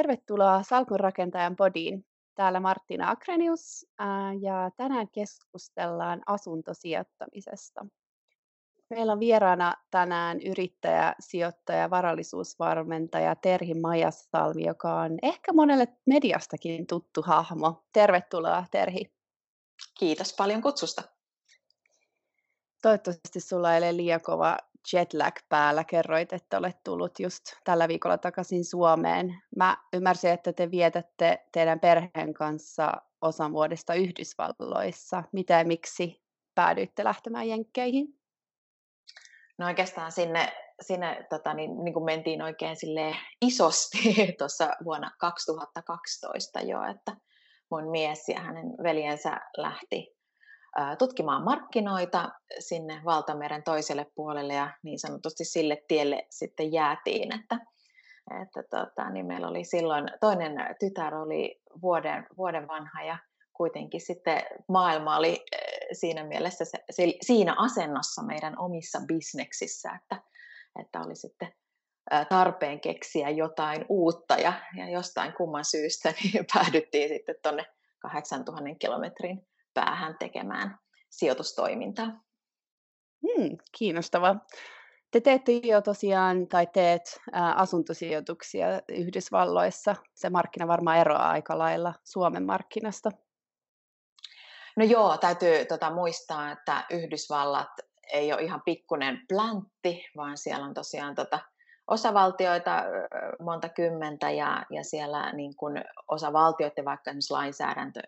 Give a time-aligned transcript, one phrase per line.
[0.00, 2.06] tervetuloa Salkunrakentajan podiin.
[2.34, 3.86] Täällä Martina Akrenius
[4.40, 7.86] ja tänään keskustellaan asuntosijoittamisesta.
[8.90, 17.22] Meillä on vieraana tänään yrittäjä, sijoittaja, varallisuusvarmentaja Terhi Majasalmi, joka on ehkä monelle mediastakin tuttu
[17.22, 17.84] hahmo.
[17.92, 19.12] Tervetuloa Terhi.
[19.98, 21.02] Kiitos paljon kutsusta.
[22.82, 24.56] Toivottavasti sulla ei ole liian kova
[24.92, 25.84] jetlag päällä.
[25.84, 29.42] Kerroit, että olet tullut just tällä viikolla takaisin Suomeen.
[29.56, 35.22] Mä ymmärsin, että te vietätte teidän perheen kanssa osan vuodesta Yhdysvalloissa.
[35.32, 36.22] Mitä ja miksi
[36.54, 38.20] päädyitte lähtemään Jenkkeihin?
[39.58, 43.98] No oikeastaan sinne, sinne tota, niin, niin kuin mentiin oikein sille isosti
[44.38, 47.16] tuossa vuonna 2012 jo, että
[47.70, 50.19] mun mies ja hänen veljensä lähti
[50.98, 57.58] tutkimaan markkinoita sinne valtameren toiselle puolelle ja niin sanotusti sille tielle sitten jäätiin, että,
[58.42, 63.18] että tota, niin meillä oli silloin, toinen tytär oli vuoden, vuoden vanha ja
[63.52, 65.44] kuitenkin sitten maailma oli
[65.92, 70.22] siinä mielessä se, se, siinä asennossa meidän omissa bisneksissä, että,
[70.80, 71.52] että oli sitten
[72.28, 77.66] tarpeen keksiä jotain uutta ja, ja jostain kumman syystä niin päädyttiin sitten tuonne
[77.98, 80.78] 8000 kilometrin päähän tekemään
[81.10, 82.06] sijoitustoimintaa.
[83.22, 84.46] Hmm, kiinnostavaa.
[85.10, 89.96] Te teette jo tosiaan, tai teet ää, asuntosijoituksia Yhdysvalloissa.
[90.14, 93.10] Se markkina varmaan eroaa aika lailla Suomen markkinasta.
[94.76, 97.68] No joo, täytyy tota, muistaa, että Yhdysvallat
[98.12, 101.38] ei ole ihan pikkunen pläntti, vaan siellä on tosiaan tota,
[101.86, 102.82] osavaltioita
[103.40, 105.72] monta kymmentä ja, ja siellä niin kun
[106.08, 108.00] osavaltioiden vaikka esimerkiksi lainsäädäntö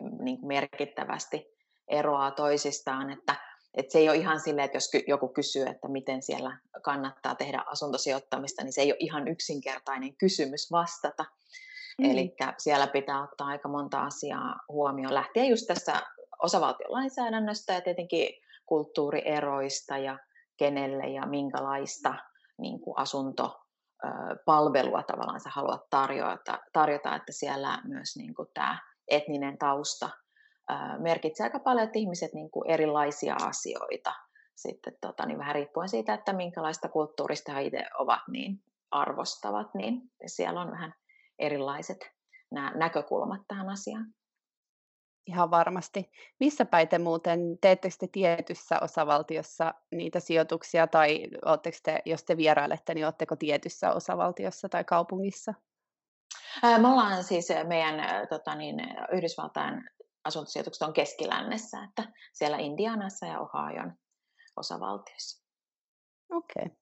[0.00, 3.34] niin kuin merkittävästi eroaa toisistaan, että,
[3.74, 7.64] että se ei ole ihan silleen, että jos joku kysyy, että miten siellä kannattaa tehdä
[7.66, 11.24] asuntosijoittamista, niin se ei ole ihan yksinkertainen kysymys vastata.
[11.98, 12.10] Mm.
[12.10, 16.02] Eli siellä pitää ottaa aika monta asiaa huomioon, lähtien just tässä
[16.42, 18.28] osavaltion lainsäädännöstä ja tietenkin
[18.66, 20.18] kulttuurieroista ja
[20.56, 22.14] kenelle ja minkälaista
[22.58, 23.60] niin kuin asunto
[24.44, 28.78] palvelua tavallaan sä haluat tarjota, tarjota että siellä myös niin kuin tämä
[29.08, 30.10] etninen tausta
[30.98, 34.12] merkitsee aika paljon, että ihmiset niin kuin erilaisia asioita
[34.56, 40.02] sitten tota, niin vähän riippuen siitä, että minkälaista kulttuurista he itse ovat, niin arvostavat, niin
[40.26, 40.94] siellä on vähän
[41.38, 42.10] erilaiset
[42.50, 44.06] nämä näkökulmat tähän asiaan.
[45.26, 46.10] Ihan varmasti.
[46.40, 51.28] Missä päin te muuten, teettekö te tietyssä osavaltiossa niitä sijoituksia, tai
[51.82, 55.54] te, jos te vierailette, niin oletteko tietyssä osavaltiossa tai kaupungissa?
[56.62, 58.76] Me ollaan siis meidän tota niin,
[59.12, 59.84] Yhdysvaltain
[60.24, 63.92] asuntosijoitukset on keskilännessä, että siellä Indianassa ja Ohioon
[64.56, 65.44] osavaltioissa.
[66.32, 66.62] Okei.
[66.64, 66.76] Okay.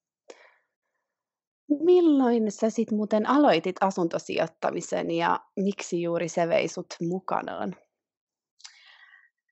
[1.69, 7.77] Milloin sä sitten muuten aloitit asuntosijoittamisen ja miksi juuri se vei sut mukanaan?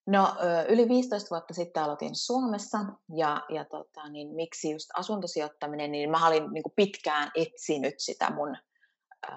[0.07, 0.29] No
[0.69, 2.79] yli 15 vuotta sitten aloitin Suomessa
[3.17, 8.57] ja, ja tota, niin miksi just asuntosijoittaminen, niin mä olin niin pitkään etsinyt sitä mun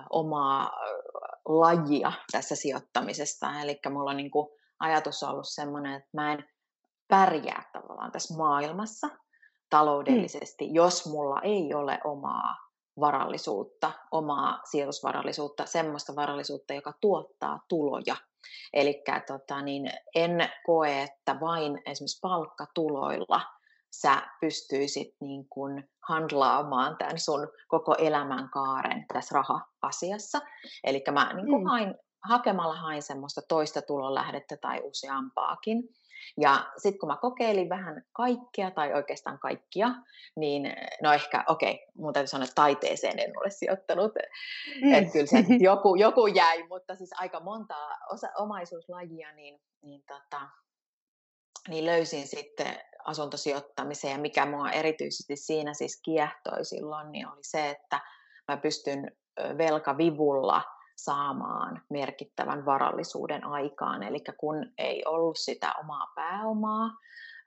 [0.09, 0.71] omaa
[1.45, 3.61] lajia tässä sijoittamisesta.
[3.61, 4.47] Eli mulla on niin kuin
[4.79, 6.49] ajatus ollut sellainen, että mä en
[7.07, 9.07] pärjää tavallaan tässä maailmassa
[9.69, 10.75] taloudellisesti, mm.
[10.75, 12.55] jos mulla ei ole omaa
[12.99, 18.15] varallisuutta, omaa sijoitusvarallisuutta, semmoista varallisuutta, joka tuottaa tuloja.
[18.73, 23.41] Eli tota, niin en koe, että vain esimerkiksi palkkatuloilla–
[23.91, 30.41] sä pystyisit niin kuin handlaamaan tämän sun koko elämänkaaren tässä raha-asiassa.
[30.83, 31.67] Eli mä niin kuin mm.
[31.67, 35.83] hain, hakemalla hain semmoista toista tulonlähdettä tai useampaakin.
[36.37, 39.89] Ja sitten kun mä kokeilin vähän kaikkea, tai oikeastaan kaikkia,
[40.35, 40.73] niin
[41.03, 44.11] no ehkä, okei, okay, mun täytyy sanoa, että taiteeseen en ole sijoittanut.
[44.81, 44.93] Mm.
[44.93, 47.75] Että kyllä se joku, joku jäi, mutta siis aika monta
[48.09, 50.41] osa, omaisuuslajia, niin, niin, tota,
[51.67, 57.69] niin löysin sitten asuntosijoittamiseen ja mikä mua erityisesti siinä siis kiehtoi silloin, niin oli se,
[57.69, 57.99] että
[58.47, 59.11] mä pystyn
[59.57, 60.63] velkavivulla
[60.95, 64.03] saamaan merkittävän varallisuuden aikaan.
[64.03, 66.95] Eli kun ei ollut sitä omaa pääomaa, mm.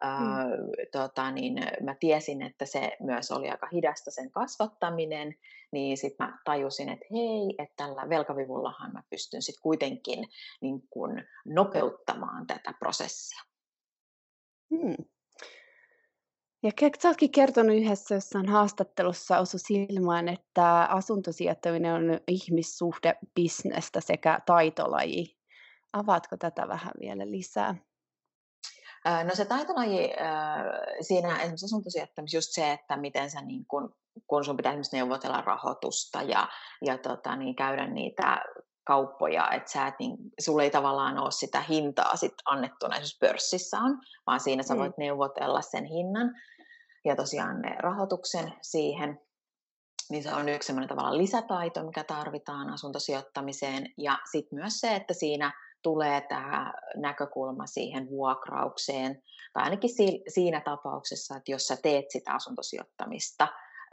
[0.01, 0.47] ää,
[0.93, 5.35] tota, niin mä tiesin, että se myös oli aika hidasta sen kasvattaminen,
[5.73, 10.29] niin sitten mä tajusin, että hei, että tällä velkavivullahan mä pystyn sitten kuitenkin
[10.61, 13.43] niin kun nopeuttamaan tätä prosessia.
[14.71, 15.05] Hmm.
[16.62, 16.71] Ja
[17.03, 25.39] sä ootkin kertonut yhdessä jossain haastattelussa osu silmään, että asuntosijoittaminen on ihmissuhde, bisnestä sekä taitolaji.
[25.93, 27.75] Avaatko tätä vähän vielä lisää?
[29.25, 30.11] No se taitolaji
[31.01, 33.95] siinä esimerkiksi asuntosijoittamisessa just se, että miten sä niin kun,
[34.27, 36.49] kun sun pitää esimerkiksi neuvotella rahoitusta ja,
[36.85, 38.45] ja tota, niin käydä niitä
[38.85, 43.79] kauppoja, että sä et, niin, sulle ei tavallaan ole sitä hintaa sit annettuna, esimerkiksi pörssissä
[43.79, 44.81] on, vaan siinä sä mm.
[44.81, 45.03] voit mm.
[45.03, 46.35] neuvotella sen hinnan
[47.05, 49.20] ja tosiaan ne rahoituksen siihen,
[50.11, 53.87] niin se on yksi sellainen tavallaan lisätaito, mikä tarvitaan asuntosijoittamiseen.
[53.99, 55.52] Ja sitten myös se, että siinä
[55.82, 59.91] tulee tämä näkökulma siihen vuokraukseen, tai ainakin
[60.29, 63.49] siinä tapauksessa, että jos sä teet sitä asuntosijoittamista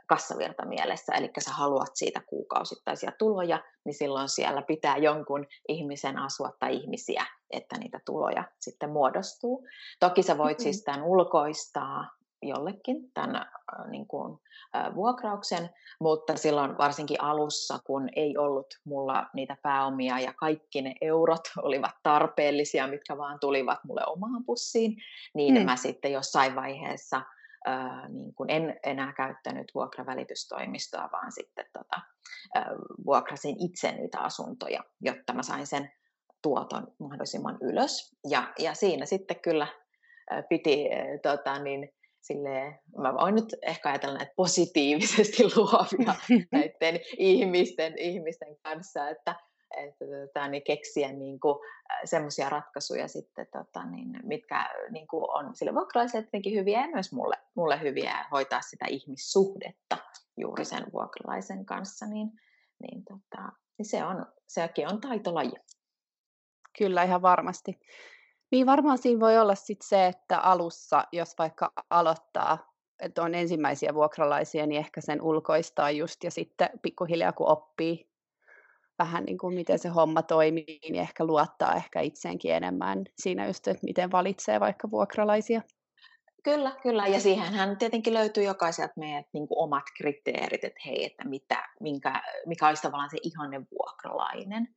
[0.08, 6.52] kassavirta mielessä, eli sä haluat siitä kuukausittaisia tuloja, niin silloin siellä pitää jonkun ihmisen asua
[6.60, 9.68] tai ihmisiä, että niitä tuloja sitten muodostuu.
[10.00, 13.46] Toki sä voit siis tämän ulkoistaa jollekin tämän
[13.90, 14.40] niin kuin,
[14.96, 15.70] vuokrauksen,
[16.00, 21.96] mutta silloin varsinkin alussa, kun ei ollut mulla niitä pääomia ja kaikki ne eurot olivat
[22.04, 24.98] tarpeellisia, mitkä vaan tulivat mulle omaan pussiin,
[25.34, 25.66] niin mm.
[25.66, 27.22] mä sitten jossain vaiheessa
[27.68, 32.02] äh, niin kuin en enää käyttänyt vuokravälitystoimistoa, vaan sitten tota,
[32.58, 32.66] äh,
[33.06, 35.92] vuokrasin itse niitä asuntoja, jotta mä sain sen
[36.42, 38.16] tuoton mahdollisimman ylös.
[38.30, 39.68] Ja, ja siinä sitten kyllä
[40.50, 40.90] piti
[41.24, 41.94] tota, niin,
[42.28, 46.16] silleen, mä voin nyt ehkä ajatella näitä positiivisesti luovia
[46.52, 49.36] näiden ihmisten, ihmisten kanssa, että,
[49.78, 51.40] että tota, niin keksiä niin
[52.06, 57.12] semmoisia ratkaisuja sitten, tota, niin, mitkä niin kuin on sille vuokralaiselle tietenkin hyviä ja myös
[57.12, 59.98] mulle, mulle hyviä hoitaa sitä ihmissuhdetta
[60.38, 62.28] juuri sen vuokralaisen kanssa, niin,
[62.82, 65.52] niin, tota, niin se on, sekin on taitolaji.
[66.78, 67.80] Kyllä, ihan varmasti.
[68.52, 73.94] Niin varmaan siinä voi olla sit se, että alussa, jos vaikka aloittaa, että on ensimmäisiä
[73.94, 78.10] vuokralaisia, niin ehkä sen ulkoistaa just, ja sitten pikkuhiljaa kun oppii
[79.00, 83.68] vähän niin kuin miten se homma toimii, niin ehkä luottaa ehkä itseenkin enemmän siinä just,
[83.68, 85.62] että miten valitsee vaikka vuokralaisia.
[86.44, 87.08] Kyllä, kyllä.
[87.08, 92.22] Ja siihenhän tietenkin löytyy jokaiselta meidän niin kuin omat kriteerit, että hei, että mitä, minkä,
[92.46, 94.77] mikä olisi tavallaan se ihanne vuokralainen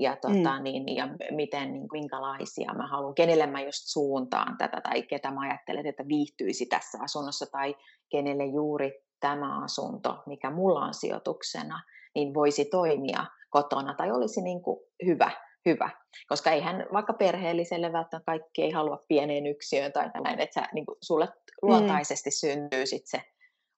[0.00, 0.62] ja, tota, mm.
[0.62, 5.40] niin, ja miten, niin, minkälaisia mä haluan, kenelle mä just suuntaan tätä tai ketä mä
[5.40, 7.74] ajattelen, että viihtyisi tässä asunnossa tai
[8.10, 11.82] kenelle juuri tämä asunto, mikä mulla on sijoituksena,
[12.14, 15.30] niin voisi toimia kotona tai olisi niin kuin hyvä,
[15.66, 15.90] hyvä.
[16.28, 20.86] Koska eihän vaikka perheelliselle välttämättä kaikki ei halua pieneen yksiöön tai näin, että sä, niin
[20.86, 21.32] kuin, sulle mm.
[21.62, 22.34] luontaisesti mm.
[22.34, 23.22] syntyy sit se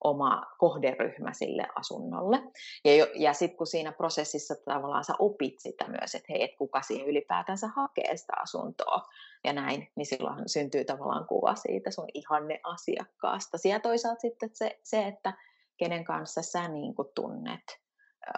[0.05, 2.43] oma kohderyhmä sille asunnolle.
[2.85, 6.83] Ja, ja sitten kun siinä prosessissa tavallaan sä opit sitä myös, että hei, et kuka
[6.83, 9.03] siihen ylipäätänsä hakee sitä asuntoa
[9.45, 13.57] ja näin, niin silloin syntyy tavallaan kuva siitä sun ihanne asiakkaasta.
[13.69, 15.33] Ja toisaalta sitten se, se että
[15.77, 17.81] kenen kanssa sä niin tunnet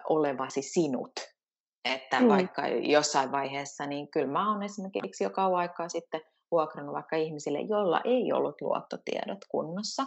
[0.08, 1.12] olevasi sinut.
[1.84, 2.28] Että mm.
[2.28, 6.20] vaikka jossain vaiheessa, niin kyllä mä oon esimerkiksi jo kauan aikaa sitten
[6.50, 10.06] vuokrannut vaikka ihmisille, joilla ei ollut luottotiedot kunnossa,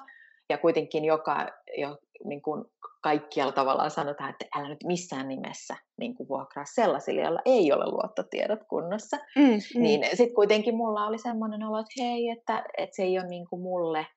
[0.50, 1.48] ja kuitenkin joka,
[1.78, 2.66] jo, niin kuin
[3.04, 7.86] kaikkialla tavallaan sanotaan, että älä nyt missään nimessä niin kuin vuokraa sellaisille, joilla ei ole
[7.92, 9.18] luottotiedot kunnossa.
[9.36, 9.82] Mm, mm.
[9.82, 13.48] Niin sitten kuitenkin mulla oli semmoinen olo, että hei, että, että se ei ole niin
[13.50, 14.08] kuin mulle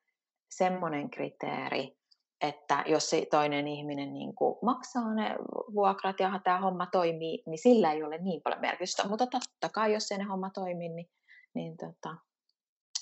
[0.49, 1.97] semmoinen kriteeri,
[2.41, 5.35] että jos se toinen ihminen niin kuin maksaa ne
[5.73, 9.07] vuokrat ja tämä homma toimii, niin sillä ei ole niin paljon merkitystä.
[9.07, 11.09] Mutta totta kai, jos se ne homma toimii, niin,
[11.53, 12.15] niin, tota,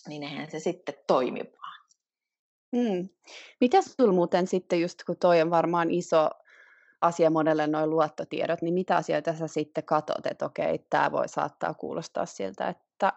[0.08, 1.79] niin eihän se sitten toimi vaan.
[2.72, 3.10] Mm.
[3.62, 6.30] Mitä sinulla muuten sitten, just kun toi on varmaan iso
[7.02, 11.74] asia monelle noin luottotiedot, niin mitä asioita sä sitten katot, että okei, tämä voi saattaa
[11.74, 13.14] kuulostaa siltä, että,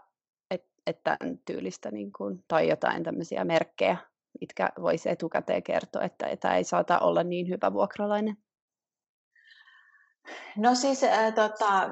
[0.51, 3.97] että, että tämän tyylistä niin kuin, tai jotain tämmöisiä merkkejä,
[4.41, 8.37] mitkä voisi etukäteen kertoa, että tämä ei saata olla niin hyvä vuokralainen?
[10.57, 11.91] No siis äh, tota,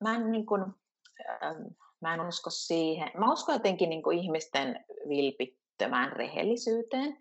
[0.00, 1.56] mä en niin kuin, äh,
[2.00, 3.10] mä en usko siihen.
[3.18, 7.18] Mä uskon jotenkin niin ihmisten vilpit vilpittömään rehellisyyteen.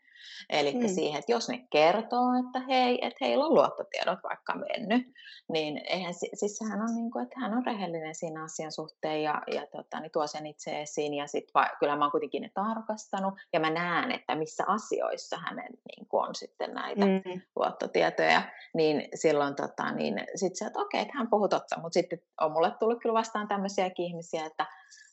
[0.49, 0.87] Eli mm.
[0.87, 5.13] siihen, että jos ne kertoo, että hei, että heillä on luottotiedot vaikka mennyt,
[5.49, 9.41] niin eihän, siis sehän on niin kuin, että hän on rehellinen siinä asian suhteen ja,
[9.53, 11.13] ja tota, niin tuo sen itse esiin.
[11.13, 15.37] Ja sit va, kyllä mä oon kuitenkin ne tarkastanut ja mä näen, että missä asioissa
[15.37, 17.41] hänen niin kuin on sitten näitä mm.
[17.55, 18.41] luottotietoja.
[18.73, 22.51] Niin silloin tota, niin sit se, että okei, että hän puhuu totta, mutta sitten on
[22.51, 24.65] mulle tullut kyllä vastaan tämmöisiäkin ihmisiä, että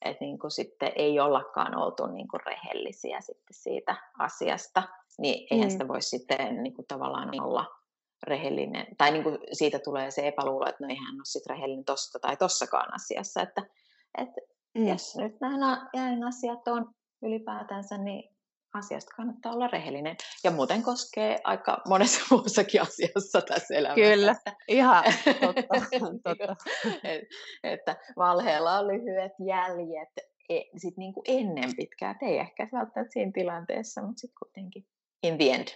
[0.05, 4.83] että niin kuin sitten ei ollakaan oltu niin kuin rehellisiä sitten siitä asiasta,
[5.19, 5.71] niin eihän mm.
[5.71, 7.67] sitä voi sitten niin kuin tavallaan olla
[8.23, 12.19] rehellinen, tai niin kuin siitä tulee se epäluulo, että no eihän ole sitten rehellinen tosta
[12.19, 13.63] tai tossakaan asiassa, että,
[14.19, 14.41] että
[14.75, 14.89] mm.
[14.89, 15.91] jos nyt nämä
[16.29, 16.91] asiat on
[17.23, 18.38] ylipäätänsä, niin
[18.75, 20.17] asiasta kannattaa olla rehellinen.
[20.45, 24.15] Ja muuten koskee aika monessa muussakin asiassa tässä elämässä.
[24.15, 24.37] Kyllä,
[24.69, 25.05] ihan
[25.41, 26.37] totta.
[26.37, 26.57] totta.
[27.05, 27.23] Et,
[27.63, 32.11] että valheella on lyhyet jäljet, e, sit niin kuin ennen pitkää.
[32.11, 34.87] Et ei ehkä välttämättä siinä tilanteessa, mutta sitten kuitenkin
[35.23, 35.69] in the end.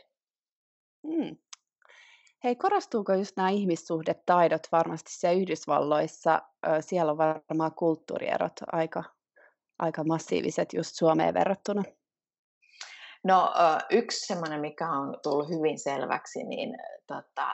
[1.03, 1.37] Mm.
[2.45, 6.43] Hei, korostuuko just nämä ihmissuhdetaidot varmasti siellä Yhdysvalloissa?
[6.81, 9.05] Siellä on varmaan kulttuurierot aika,
[9.79, 11.83] aika massiiviset just Suomeen verrattuna.
[13.25, 13.53] No
[13.91, 16.75] yksi semmoinen, mikä on tullut hyvin selväksi, niin
[17.07, 17.53] tota,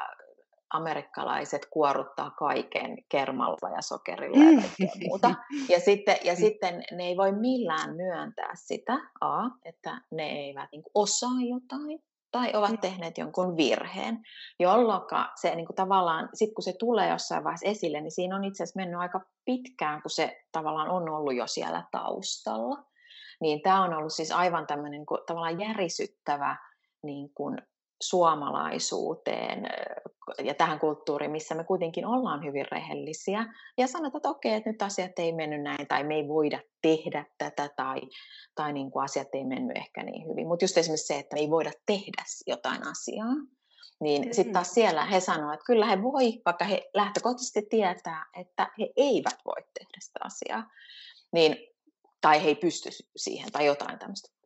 [0.70, 5.34] amerikkalaiset kuoruttaa kaiken kermalla ja sokerilla ja kaikkea muuta.
[5.68, 10.82] Ja sitten, ja sitten ne ei voi millään myöntää sitä, A, että ne eivät niin
[10.94, 12.78] osaa jotain, tai ovat mm.
[12.78, 14.22] tehneet jonkun virheen,
[14.60, 15.02] jolloin
[15.40, 18.62] se niin kuin tavallaan, sit kun se tulee jossain vaiheessa esille, niin siinä on itse
[18.62, 22.88] asiassa mennyt aika pitkään, kun se tavallaan on ollut jo siellä taustalla.
[23.40, 26.57] Niin tämä on ollut siis aivan tämmöinen niin kuin, tavallaan järisyttävä
[27.02, 27.59] niin kuin,
[28.02, 29.66] suomalaisuuteen
[30.42, 33.47] ja tähän kulttuuriin, missä me kuitenkin ollaan hyvin rehellisiä
[33.78, 37.25] ja sanotaan, että okei, että nyt asiat ei mennyt näin tai me ei voida tehdä
[37.38, 38.00] tätä tai,
[38.54, 40.49] tai niin kuin asiat ei mennyt ehkä niin hyvin.
[40.49, 43.35] Mutta just esimerkiksi se, että me ei voida tehdä jotain asiaa,
[44.00, 44.33] niin mm.
[44.33, 48.88] sitten taas siellä he sanoo, että kyllä he voi, vaikka he lähtökohtaisesti tietää, että he
[48.97, 50.71] eivät voi tehdä sitä asiaa,
[51.33, 51.57] niin,
[52.20, 54.38] tai he ei pysty siihen tai jotain tämmöistä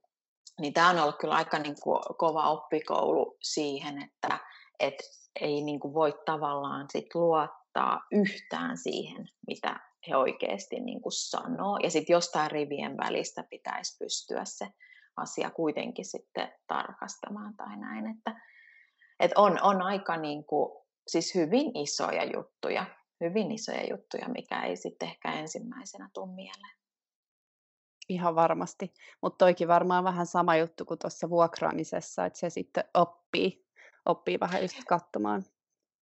[0.61, 4.39] niin tämä on ollut kyllä aika niin kuin kova oppikoulu siihen, että
[4.81, 4.95] et
[5.41, 11.79] ei niin kuin voi tavallaan sit luottaa yhtään siihen, mitä he oikeasti niin kuin sanoo.
[11.83, 14.69] Ja sitten jostain rivien välistä pitäisi pystyä se
[15.17, 18.07] asia kuitenkin sitten tarkastamaan tai näin.
[18.07, 18.41] Että,
[19.21, 22.87] et on, on aika niin kuin, siis hyvin isoja juttuja,
[23.21, 26.82] hyvin isoja juttuja, mikä ei sitten ehkä ensimmäisenä tule mieleen.
[28.09, 28.93] Ihan varmasti.
[29.23, 33.67] Mutta toikin varmaan vähän sama juttu kuin tuossa vuokraamisessa, että se sitten oppii,
[34.07, 35.45] oppii vähän just katsomaan.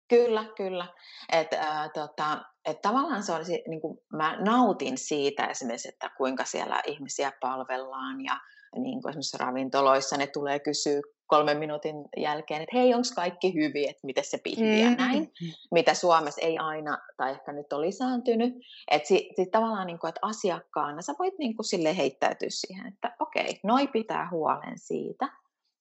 [0.08, 0.88] Kyllä, kyllä.
[1.32, 6.46] Et, äh, tota, et tavallaan se olisi, niin kuin, mä nautin siitä esimerkiksi, että kuinka
[6.46, 8.40] siellä ihmisiä palvellaan ja
[8.76, 13.90] niin kuin esimerkiksi ravintoloissa ne tulee kysyä kolmen minuutin jälkeen, että hei, onko kaikki hyvin,
[13.90, 15.48] että miten se pihvi ja näin, mm.
[15.72, 18.54] mitä Suomessa ei aina, tai ehkä nyt on lisääntynyt.
[18.92, 22.88] Että sit, sit tavallaan, niin kuin, että asiakkaana sä voit niin kuin, sille heittäytyä siihen,
[22.88, 25.30] että okei, noi pitää huolen siitä,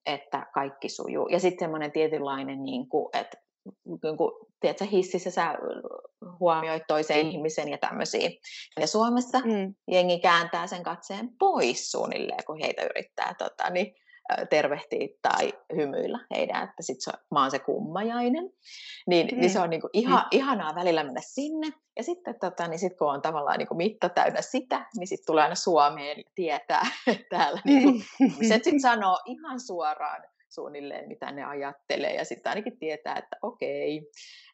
[0.07, 1.28] että kaikki sujuu.
[1.28, 3.46] Ja sitten semmoinen tietynlainen, niin kuin, että
[4.02, 5.54] niin kuin, tiedätkö, hississä sä
[6.40, 7.30] huomioit toisen mm.
[7.30, 8.30] ihmisen ja tämmöisiä.
[8.80, 9.75] Ja Suomessa mm.
[9.90, 13.94] jengi kääntää sen katseen pois suunnilleen, kun heitä yrittää tota, niin,
[14.50, 18.50] tervehtiä tai hymyillä heidän, että sit se, mä oon se kummajainen.
[19.06, 19.40] Niin, mm.
[19.40, 20.28] niin se on niinku ihan, mm.
[20.30, 21.73] ihanaa välillä mennä sinne.
[21.96, 25.42] Ja sitten tota, niin sit kun on tavallaan niinku mitta täynnä sitä, niin sitten tulee
[25.42, 30.23] aina Suomeen ja tietää, että täällä niinku, ihmiset sitten sanoo ihan suoraan
[30.57, 32.15] suunnilleen, mitä ne ajattelee.
[32.15, 34.11] Ja sitten ainakin tietää, että okei,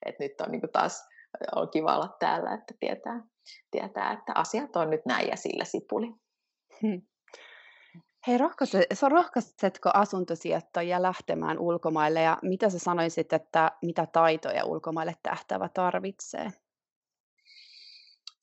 [0.06, 1.08] että nyt on niinku taas
[1.56, 3.22] on kiva olla täällä, että tietää,
[3.70, 6.06] tietää, että asiat on nyt näin ja sillä sipuli.
[6.82, 7.02] Hmm.
[8.26, 8.38] Hei,
[9.08, 16.52] rohkaisetko asuntosijoittajia lähtemään ulkomaille ja mitä sä sanoisit, että mitä taitoja ulkomaille tähtävä tarvitsee?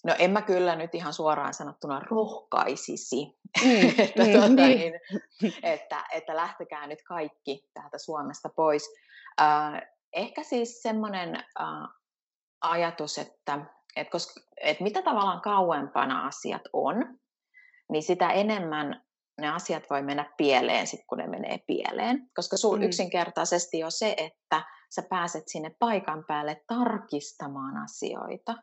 [0.05, 4.93] No en mä kyllä nyt ihan suoraan sanottuna rohkaisisi, mm, että, mm, tuota, niin.
[5.63, 8.95] Että, että lähtekää nyt kaikki täältä Suomesta pois.
[9.41, 9.81] Äh,
[10.13, 11.89] ehkä siis semmoinen äh,
[12.61, 13.59] ajatus, että,
[13.95, 17.19] että, koska, että mitä tavallaan kauempana asiat on,
[17.91, 19.03] niin sitä enemmän
[19.41, 22.29] ne asiat voi mennä pieleen sit, kun ne menee pieleen.
[22.35, 22.83] Koska sul mm.
[22.83, 24.63] yksinkertaisesti on se, että
[24.95, 28.55] sä pääset sinne paikan päälle tarkistamaan asioita,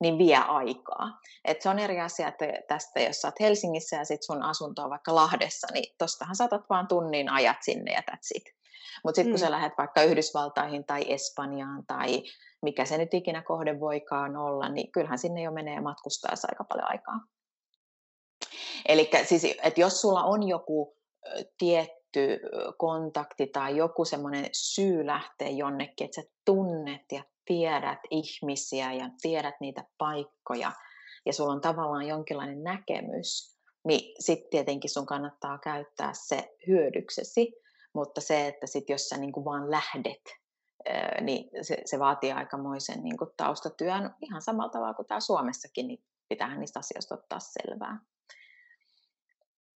[0.00, 1.20] niin vie aikaa.
[1.44, 4.82] Et se on eri asia, että tästä jos sä oot Helsingissä ja sit sun asunto
[4.82, 8.44] on vaikka Lahdessa, niin tostahan saatat vaan tunnin ajat sinne ja that's it.
[9.04, 9.44] Mutta sitten kun mm.
[9.44, 12.22] sä lähdet vaikka Yhdysvaltaihin tai Espanjaan tai
[12.62, 16.90] mikä se nyt ikinä kohde voikaan olla, niin kyllähän sinne jo menee matkustaessa aika paljon
[16.90, 17.20] aikaa.
[18.88, 20.96] Eli siis, että jos sulla on joku
[21.58, 22.40] tietty
[22.76, 29.54] kontakti tai joku semmoinen syy lähteä jonnekin, että sä tunnet ja tiedät ihmisiä ja tiedät
[29.60, 30.72] niitä paikkoja
[31.26, 37.52] ja sulla on tavallaan jonkinlainen näkemys, niin sitten tietenkin sun kannattaa käyttää se hyödyksesi,
[37.94, 40.22] mutta se, että sit jos sä niin kuin vaan lähdet,
[41.20, 46.04] niin se, se vaatii aikamoisen niin kuin taustatyön ihan samalla tavalla kuin täällä Suomessakin, niin
[46.28, 47.98] pitää niistä asioista ottaa selvää.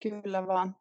[0.02, 0.76] Kyllä vaan.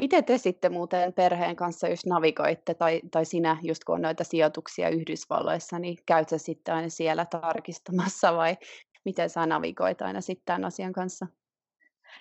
[0.00, 4.24] Miten te sitten muuten perheen kanssa, jos navigoitte, tai, tai sinä, just kun on noita
[4.24, 8.56] sijoituksia Yhdysvalloissa, niin käyt sä sitten aina siellä tarkistamassa, vai
[9.04, 11.26] miten sä navigoit aina sitten tämän asian kanssa?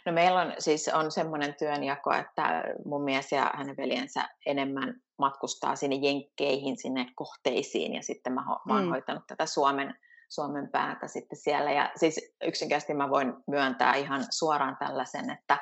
[0.06, 5.76] No meillä on siis on semmoinen työnjako, että mun mies ja hänen veljensä enemmän matkustaa
[5.76, 8.90] sinne jenkkeihin, sinne kohteisiin, ja sitten mä, mä oon mm.
[8.90, 9.96] hoitanut tätä Suomen,
[10.30, 11.72] Suomen päätä sitten siellä.
[11.72, 15.58] Ja siis yksinkertaisesti mä voin myöntää ihan suoraan tällaisen, että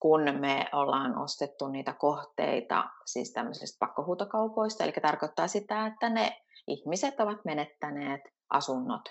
[0.00, 7.20] kun me ollaan ostettu niitä kohteita siis tämmöisistä pakkohuutokaupoista, eli tarkoittaa sitä, että ne ihmiset
[7.20, 9.02] ovat menettäneet asunnot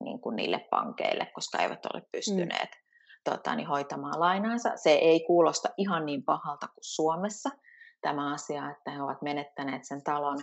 [0.00, 3.32] niin kuin niille pankeille, koska eivät ole pystyneet mm.
[3.32, 4.76] tota, niin hoitamaan lainaansa.
[4.76, 7.50] Se ei kuulosta ihan niin pahalta kuin Suomessa
[8.00, 10.38] tämä asia, että he ovat menettäneet sen talon.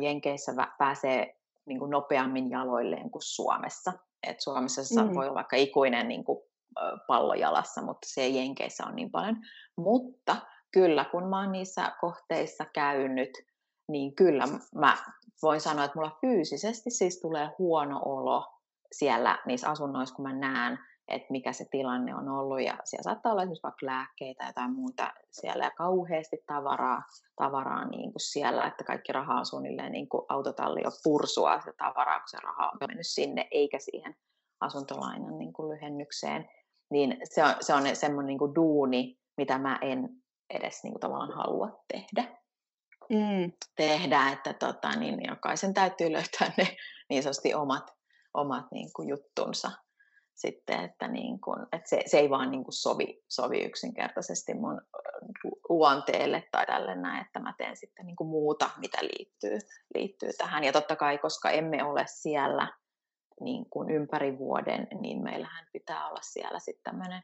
[0.00, 3.92] Jenkeissä pääsee niin kuin nopeammin jaloilleen kuin Suomessa.
[4.26, 5.14] Et Suomessa mm.
[5.14, 6.38] voi olla vaikka ikuinen niin kuin,
[7.06, 9.36] pallojalassa, mutta se Jenkeissä on niin paljon.
[9.76, 10.36] Mutta
[10.72, 13.30] kyllä, kun mä oon niissä kohteissa käynyt,
[13.88, 14.44] niin kyllä
[14.74, 14.96] mä
[15.42, 18.46] voin sanoa, että mulla fyysisesti siis tulee huono olo
[18.92, 22.60] siellä niissä asunnoissa, kun mä näen, että mikä se tilanne on ollut.
[22.60, 27.02] Ja siellä saattaa olla esimerkiksi vaikka lääkkeitä tai jotain muuta siellä ja kauheasti tavaraa,
[27.36, 31.72] tavaraa niin kuin siellä, että kaikki raha on suunnilleen niin kuin autotalli jo pursua se
[31.78, 34.16] tavaraa, kun se raha on mennyt sinne, eikä siihen
[34.60, 36.50] asuntolainan niin kuin lyhennykseen.
[36.90, 40.08] Niin se on, se on semmoinen niin kuin duuni, mitä mä en
[40.50, 42.38] edes niin kuin tavallaan halua tehdä.
[43.10, 43.52] Mm.
[43.76, 46.76] tehdä, että tota, niin jokaisen täytyy löytää ne
[47.10, 47.90] niin sanotusti omat,
[48.34, 49.70] omat niin kuin juttunsa
[50.34, 54.80] sitten, että, niin kuin, että se, se ei vaan niin kuin sovi, sovi yksinkertaisesti mun
[55.68, 59.58] luonteelle tai tälle näin, että mä teen sitten niin kuin muuta, mitä liittyy,
[59.94, 60.64] liittyy tähän.
[60.64, 62.72] Ja totta kai, koska emme ole siellä
[63.40, 67.22] niin kuin ympäri vuoden, niin meillähän pitää olla siellä sitten tämmöinen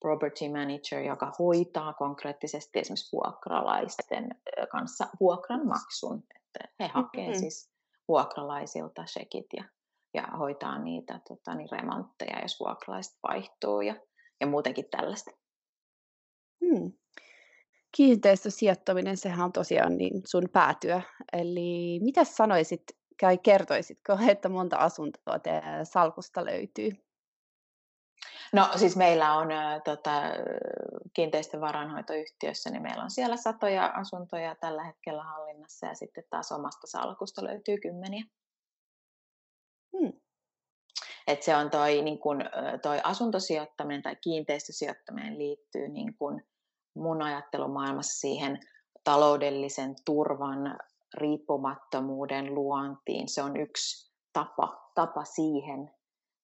[0.00, 4.28] property manager, joka hoitaa konkreettisesti esimerkiksi vuokralaisten
[4.70, 6.22] kanssa vuokran maksun.
[6.36, 7.40] Että he hakee mm-hmm.
[7.40, 7.70] siis
[8.08, 9.64] vuokralaisilta shekit ja
[10.14, 13.96] ja hoitaa niitä tota, niin remontteja, jos vuokralaiset vaihtuu ja,
[14.40, 15.30] ja muutenkin tällaista.
[16.64, 16.92] Hmm.
[17.96, 21.00] Kiinteistösijoittaminen, sehän on tosiaan niin sun päätyö.
[21.32, 22.82] Eli mitä sanoisit,
[23.20, 26.90] tai kertoisitko, että monta asuntoa teidän salkusta löytyy?
[28.52, 29.48] No siis meillä on
[29.84, 30.22] tota,
[31.14, 37.44] kiinteistövaranhoitoyhtiössä, niin meillä on siellä satoja asuntoja tällä hetkellä hallinnassa ja sitten taas omasta salkusta
[37.44, 38.24] löytyy kymmeniä.
[39.98, 40.12] Hmm.
[41.26, 42.44] Et se on toi, niin kun,
[42.82, 46.40] toi asuntosijoittaminen tai kiinteistösijoittaminen liittyy niin kun
[46.94, 48.60] mun ajattelumaailmassa siihen
[49.04, 50.78] taloudellisen turvan
[51.14, 53.28] riippumattomuuden luontiin.
[53.28, 55.90] Se on yksi tapa, tapa siihen,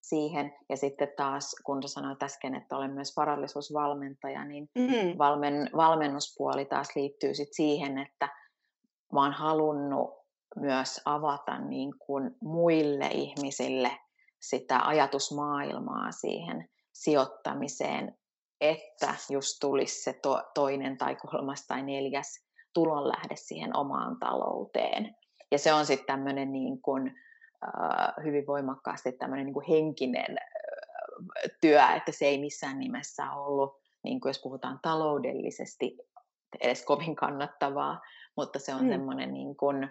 [0.01, 0.55] siihen.
[0.69, 5.19] Ja sitten taas, kun sä sanoit äsken, että olen myös varallisuusvalmentaja, niin mm-hmm.
[5.19, 8.29] valmen, valmennuspuoli taas liittyy sit siihen, että
[9.13, 10.11] mä oon halunnut
[10.57, 13.91] myös avata niin kuin muille ihmisille
[14.41, 18.19] sitä ajatusmaailmaa siihen sijoittamiseen,
[18.61, 22.46] että just tulisi se to, toinen tai kolmas tai neljäs
[22.77, 25.17] tulonlähde siihen omaan talouteen.
[25.51, 27.15] Ja se on sitten tämmöinen niin kuin,
[28.25, 30.37] hyvin voimakkaasti tämmöinen niin kuin henkinen
[31.61, 35.99] työ, että se ei missään nimessä ollut, niin kuin jos puhutaan taloudellisesti,
[36.61, 38.01] edes kovin kannattavaa,
[38.37, 38.89] mutta se on mm.
[38.89, 39.91] semmoinen niin kuin,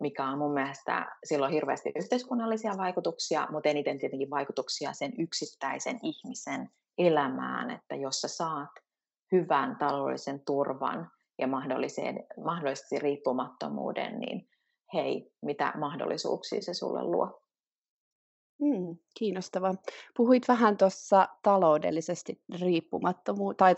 [0.00, 6.70] mikä on mun mielestä silloin hirveästi yhteiskunnallisia vaikutuksia, mutta eniten tietenkin vaikutuksia sen yksittäisen ihmisen
[6.98, 8.70] elämään, että jos sä saat
[9.32, 11.10] hyvän taloudellisen turvan
[11.42, 11.48] ja
[12.44, 14.48] mahdollisesti riippumattomuuden, niin
[14.94, 17.42] hei, mitä mahdollisuuksia se sulle luo.
[18.62, 19.74] Hmm, kiinnostava.
[20.16, 23.74] Puhuit vähän tuossa taloudellisesti riippumattomu- tai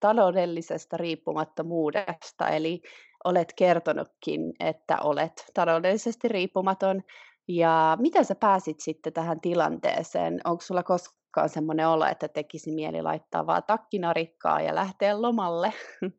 [0.00, 2.82] taloudellisesta riippumattomuudesta, eli
[3.24, 7.02] olet kertonutkin, että olet taloudellisesti riippumaton.
[7.48, 10.40] Ja miten sä pääsit sitten tähän tilanteeseen?
[10.44, 15.72] Onko sulla koskaan semmoinen olo, että tekisi mieli laittaa vaan takkinarikkaa ja lähteä lomalle?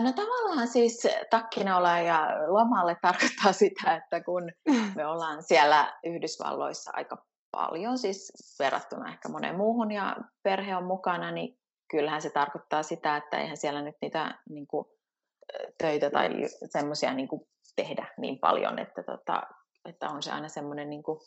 [0.00, 4.42] no tavallaan siis takkinaula ja lomalle tarkoittaa sitä, että kun
[4.94, 11.30] me ollaan siellä Yhdysvalloissa aika paljon, siis verrattuna ehkä moneen muuhun ja perhe on mukana,
[11.30, 11.58] niin
[11.90, 14.86] kyllähän se tarkoittaa sitä, että eihän siellä nyt niitä niin kuin,
[15.78, 16.28] töitä tai
[16.64, 17.28] semmoisia niin
[17.76, 19.42] tehdä niin paljon, että, tota,
[19.84, 21.18] että on se aina semmoinen, niin kuin,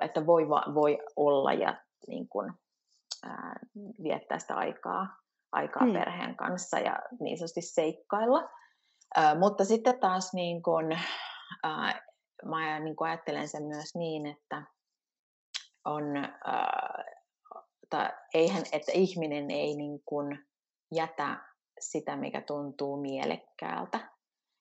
[0.00, 1.76] että voi, voi olla ja
[2.08, 2.52] niin kuin,
[3.24, 3.60] ää,
[4.02, 5.06] viettää sitä aikaa,
[5.52, 5.92] aikaa hmm.
[5.92, 8.50] perheen kanssa ja niin sanotusti seikkailla.
[9.16, 10.98] Ää, mutta sitten taas niin kuin,
[11.62, 12.02] ää,
[12.44, 14.62] mä niin kuin ajattelen sen myös niin, että
[15.84, 17.04] on, ää,
[17.90, 20.48] tai eihän, että ihminen ei niin kuin
[20.94, 21.36] jätä
[21.80, 24.10] sitä, mikä tuntuu mielekkäältä,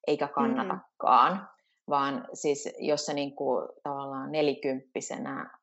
[0.08, 0.32] eikä mm.
[0.34, 1.47] kannatakaan, mm.
[1.89, 5.58] vaan siis jos sä niin kuin, tavallaan nelikymppisenä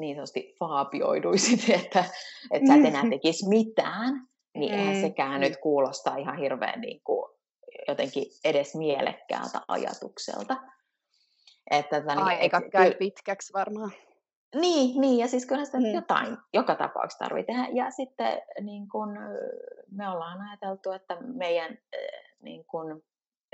[0.00, 2.04] niin sanotusti faabioiduisit, että,
[2.50, 3.10] että sä et enää mm.
[3.10, 5.00] tekisi mitään, niin eihän mm.
[5.00, 7.30] sekään nyt kuulostaa ihan hirveän niin kuin,
[7.88, 10.56] jotenkin edes mielekkäältä ajatukselta.
[11.70, 13.92] Että, tota, niin, Aika et, käy pitkäksi varmaan.
[14.54, 15.94] Niin, niin, ja siis kyllä sitä hmm.
[15.94, 17.68] jotain joka tapauksessa tarvitsee tehdä.
[17.72, 19.18] Ja sitten niin kun,
[19.90, 21.78] me ollaan ajateltu, että meidän
[22.42, 23.02] niin kun,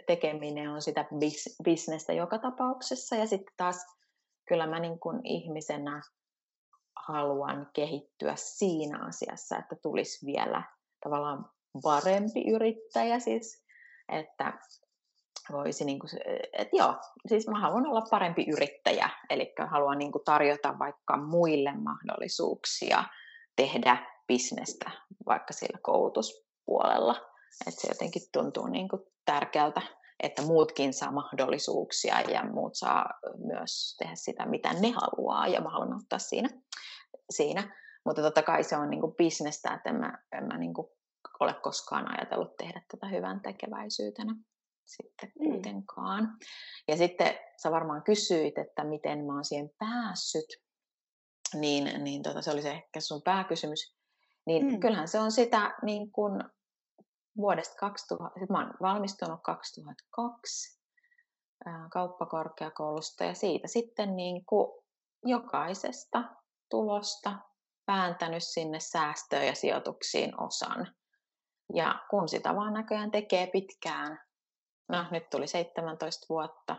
[0.07, 3.17] tekeminen on sitä bis, bisnestä joka tapauksessa.
[3.17, 3.87] Ja sitten taas
[4.49, 6.03] kyllä mä niin kun, ihmisenä
[6.97, 10.63] haluan kehittyä siinä asiassa, että tulisi vielä
[11.05, 11.51] tavallaan
[11.83, 13.65] parempi yrittäjä, siis
[14.09, 14.53] että
[15.53, 16.11] voisi, niin kuin,
[16.53, 16.95] että joo,
[17.29, 23.05] siis mä haluan olla parempi yrittäjä, eli haluan niin kuin tarjota vaikka muille mahdollisuuksia
[23.57, 24.91] tehdä bisnestä
[25.27, 27.31] vaikka sillä koulutuspuolella,
[27.67, 29.83] että se jotenkin tuntuu niin kuin tärkeältä,
[30.21, 33.11] että muutkin saa mahdollisuuksia ja muut saa
[33.47, 36.49] myös tehdä sitä, mitä ne haluaa ja mä haluan ottaa siinä.
[37.31, 37.77] siinä.
[38.07, 40.89] Mutta totta kai se on niin kuin bisnestä, että en mä, en mä niin kuin
[41.41, 44.35] ole koskaan ajatellut tehdä tätä hyvän tekeväisyytenä
[44.85, 45.51] sitten mm.
[45.51, 46.25] kuitenkaan.
[46.25, 46.37] Mm.
[46.89, 50.47] Ja sitten sä varmaan kysyit, että miten mä oon siihen päässyt,
[51.55, 53.97] niin, niin tota, se oli se ehkä sun pääkysymys.
[54.47, 54.81] Niin mm.
[54.81, 56.45] kyllähän se on sitä niin kun
[57.37, 60.81] vuodesta 2000, mä oon valmistunut 2002
[61.67, 64.83] ää, kauppakorkeakoulusta ja siitä sitten niin kuin
[65.25, 66.25] jokaisesta
[66.71, 67.39] tulosta
[67.87, 70.95] vääntänyt sinne säästöön ja sijoituksiin osan.
[71.75, 74.21] Ja kun sitä vaan näköjään tekee pitkään,
[74.89, 76.77] no nyt tuli 17 vuotta,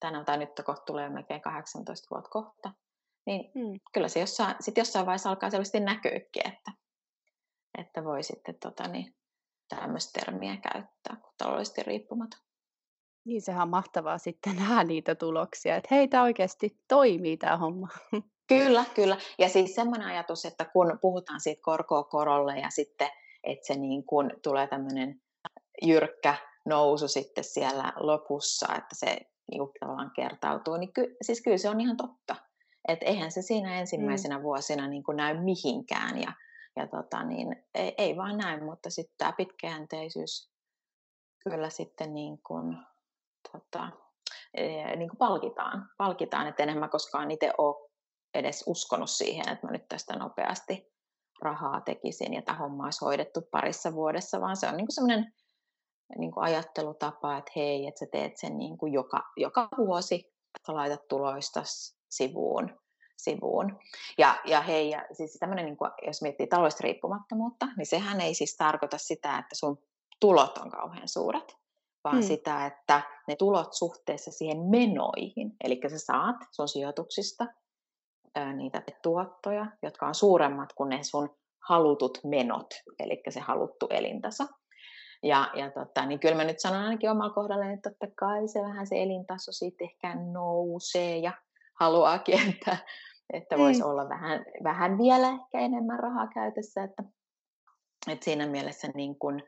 [0.00, 2.72] tänään tai nyt kohta tulee melkein 18 vuotta kohta,
[3.26, 3.80] niin hmm.
[3.92, 6.72] kyllä se jossain, sit jossain vaiheessa alkaa selvästi näkyykin, että,
[7.78, 9.14] että voi sitten tota, niin,
[9.74, 12.40] tämmöistä termiä käyttää kuin taloudellisesti riippumaton.
[13.24, 17.88] Niin, sehän on mahtavaa sitten nähdä niitä tuloksia, että hei, tämä oikeasti toimii tämä homma.
[18.48, 19.16] Kyllä, kyllä.
[19.38, 23.08] Ja siis semmoinen ajatus, että kun puhutaan siitä korkoa korolle ja sitten,
[23.44, 25.22] että se niin kun tulee tämmöinen
[25.82, 26.34] jyrkkä
[26.66, 29.16] nousu sitten siellä lopussa, että se
[29.50, 32.36] niin tavallaan kertautuu, niin ky, siis kyllä se on ihan totta.
[32.88, 33.74] Että eihän se siinä mm.
[33.74, 34.42] ensimmäisenä mm.
[34.42, 36.32] vuosina niin kuin näy mihinkään ja,
[36.76, 40.54] ja tota, niin, ei, ei vaan näy, mutta sitten tämä pitkäjänteisyys
[41.44, 42.76] kyllä sitten niin kuin,
[43.52, 43.90] tota,
[44.54, 47.90] e, niin kuin palkitaan, palkitaan, että enemmän koskaan itse ole
[48.34, 50.94] edes uskonut siihen, että mä nyt tästä nopeasti
[51.42, 55.32] rahaa tekisin ja tämä homma olisi hoidettu parissa vuodessa, vaan se on niin kuin semmoinen
[56.18, 60.32] niin kuin ajattelutapa, että hei, että sä teet sen niin kuin joka, joka vuosi,
[60.66, 61.62] sä laitat tuloista
[62.10, 62.83] sivuun.
[63.16, 63.78] Sivuun.
[64.18, 68.34] Ja, ja hei, ja siis tämmöinen, niin kuin, jos miettii taloudellista riippumattomuutta, niin sehän ei
[68.34, 69.78] siis tarkoita sitä, että sun
[70.20, 71.56] tulot on kauhean suuret,
[72.04, 72.26] vaan hmm.
[72.26, 77.46] sitä, että ne tulot suhteessa siihen menoihin, eli sä saat sun sijoituksista
[78.34, 81.36] ää, niitä tuottoja, jotka on suuremmat kuin ne sun
[81.68, 84.44] halutut menot, eli se haluttu elintaso.
[85.22, 88.60] Ja, ja tota, niin kyllä mä nyt sanon ainakin omalla kohdalla, että totta kai se
[88.62, 91.32] vähän se elintaso siitä ehkä nousee ja
[91.80, 92.76] haluaakin, että,
[93.32, 93.90] että voisi mm.
[93.90, 96.82] olla vähän, vähän vielä ehkä enemmän rahaa käytössä.
[96.82, 97.02] Että,
[98.08, 99.42] että siinä mielessä niin kun,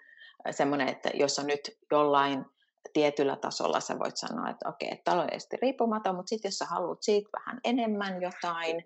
[0.50, 2.44] semmoinen, että jos on nyt jollain
[2.92, 7.02] tietyllä tasolla sä voit sanoa, että okei, okay, taloudellisesti riippumaton, mutta sitten jos sä haluat
[7.02, 8.84] siitä vähän enemmän jotain,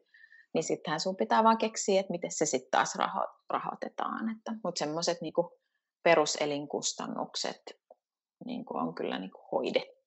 [0.54, 4.30] niin sittenhän sun pitää vaan keksiä, että miten se sitten taas raho- rahoitetaan.
[4.30, 5.32] Että, mutta semmoiset niin
[6.02, 7.62] peruselinkustannukset
[8.44, 9.99] niin kuin on kyllä niin kuin hoidettu.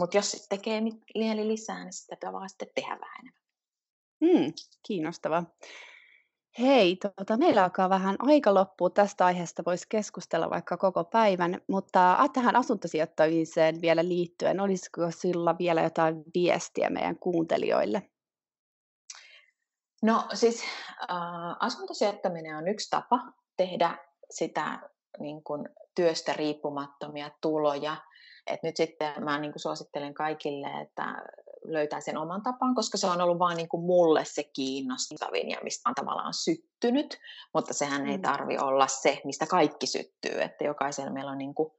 [0.00, 0.80] Mutta jos sitten tekee
[1.14, 3.42] mieli lisää, niin sitä pitää vaan sitten tehdä vähän enemmän.
[4.24, 4.52] Hmm,
[4.86, 5.42] kiinnostava.
[6.58, 8.90] Hei, tota, meillä alkaa vähän aika loppua.
[8.90, 15.82] Tästä aiheesta voisi keskustella vaikka koko päivän, mutta tähän asuntosijoittamiseen vielä liittyen, olisiko sillä vielä
[15.82, 18.02] jotain viestiä meidän kuuntelijoille?
[20.02, 20.62] No siis
[21.10, 23.18] äh, asuntosijoittaminen on yksi tapa
[23.56, 23.98] tehdä
[24.30, 27.96] sitä niin kuin työstä riippumattomia tuloja.
[28.50, 31.22] Et nyt sitten mä niin kuin suosittelen kaikille, että
[31.64, 35.58] löytää sen oman tapaan, koska se on ollut vain niin kuin mulle se kiinnostavin ja
[35.62, 37.18] mistä on tavallaan syttynyt,
[37.54, 38.22] mutta sehän ei mm.
[38.22, 41.72] tarvi olla se, mistä kaikki syttyy, että jokaisella meillä on niin kuin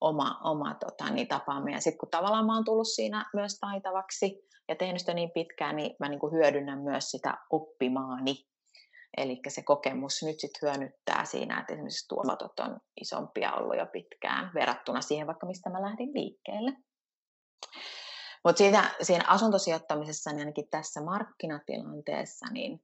[0.00, 1.72] oma, oma tota, niin tapaamme.
[1.72, 5.76] Ja sitten kun tavallaan mä oon tullut siinä myös taitavaksi ja tehnyt sitä niin pitkään,
[5.76, 8.46] niin mä niin kuin hyödynnän myös sitä oppimaani
[9.16, 14.50] Eli se kokemus nyt sitten hyödyttää siinä, että esimerkiksi tuomatot on isompia ollut jo pitkään
[14.54, 16.72] verrattuna siihen vaikka mistä mä lähdin liikkeelle.
[18.44, 22.80] Mutta siinä, siinä asuntosijoittamisessa, niin ainakin tässä markkinatilanteessa, niin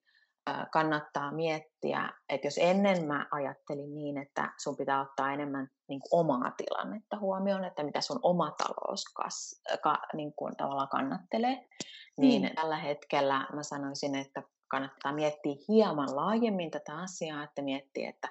[0.72, 6.20] kannattaa miettiä, että jos ennen mä ajattelin niin, että sun pitää ottaa enemmän niin kuin
[6.20, 11.68] omaa tilannetta huomioon, että mitä sun oma talous kas, ka, niin kuin tavallaan kannattelee,
[12.16, 12.54] niin mm.
[12.54, 14.42] tällä hetkellä mä sanoisin, että
[14.72, 18.28] kannattaa miettiä hieman laajemmin tätä asiaa, että miettiä, että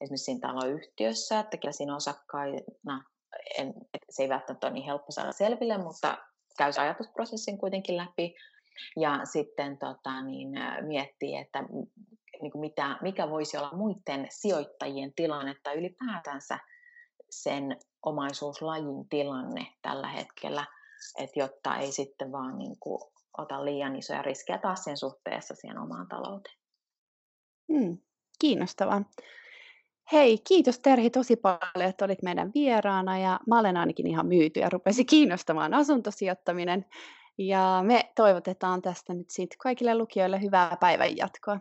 [0.00, 3.04] esimerkiksi siinä taloyhtiössä, että kyllä siinä osakkaina,
[3.58, 3.74] en,
[4.10, 6.18] se ei välttämättä ole niin helppo saada selville, mutta
[6.58, 8.34] käy ajatusprosessin kuitenkin läpi.
[8.96, 10.48] Ja sitten tota, niin,
[10.86, 11.62] miettii, että
[12.42, 16.58] niin kuin mitä, mikä voisi olla muiden sijoittajien tilanne tai ylipäätänsä
[17.30, 20.64] sen omaisuuslajin tilanne tällä hetkellä,
[21.18, 23.02] että jotta ei sitten vaan niin kuin
[23.38, 26.56] ota liian isoja riskejä taas sen suhteessa siihen omaan talouteen.
[27.72, 27.98] Hmm,
[28.40, 29.02] kiinnostavaa.
[30.12, 34.60] Hei, kiitos Terhi tosi paljon, että olit meidän vieraana ja mä olen ainakin ihan myyty
[34.60, 36.86] ja rupesi kiinnostamaan asuntosijoittaminen.
[37.38, 41.58] Ja me toivotetaan tästä nyt sitten kaikille lukijoille hyvää päivänjatkoa.